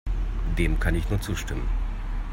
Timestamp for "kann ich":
0.79-1.07